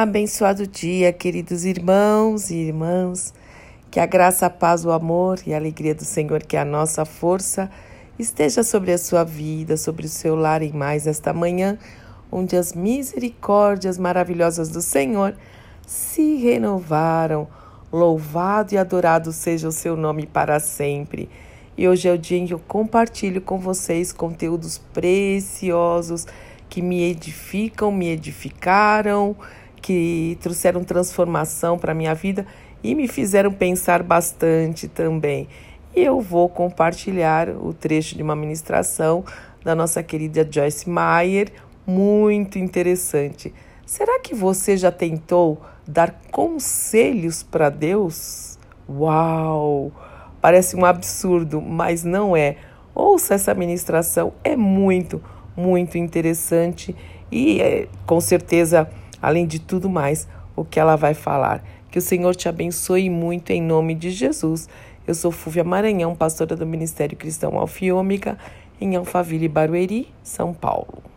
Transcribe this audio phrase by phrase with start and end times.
[0.00, 3.34] Abençoado dia, queridos irmãos e irmãs.
[3.90, 6.64] Que a graça, a paz, o amor e a alegria do Senhor, que é a
[6.64, 7.68] nossa força,
[8.16, 11.76] esteja sobre a sua vida, sobre o seu lar em mais esta manhã,
[12.30, 15.34] onde as misericórdias maravilhosas do Senhor
[15.84, 17.48] se renovaram.
[17.92, 21.28] Louvado e adorado seja o seu nome para sempre.
[21.76, 26.24] E hoje é o dia em que eu compartilho com vocês conteúdos preciosos
[26.68, 29.34] que me edificam, me edificaram
[29.80, 32.46] que trouxeram transformação para a minha vida
[32.82, 35.48] e me fizeram pensar bastante também.
[35.94, 39.24] E eu vou compartilhar o trecho de uma ministração
[39.64, 41.50] da nossa querida Joyce Meyer,
[41.86, 43.52] muito interessante.
[43.84, 48.58] Será que você já tentou dar conselhos para Deus?
[48.88, 49.90] Uau!
[50.40, 52.56] Parece um absurdo, mas não é.
[52.94, 55.22] Ouça essa ministração, é muito,
[55.56, 56.94] muito interessante
[57.30, 58.88] e é, com certeza
[59.20, 61.62] além de tudo mais, o que ela vai falar.
[61.90, 64.68] Que o Senhor te abençoe muito em nome de Jesus.
[65.06, 68.36] Eu sou Fúvia Maranhão, pastora do Ministério Cristão Alfiômica,
[68.80, 71.07] em Alphaville, Barueri, São Paulo.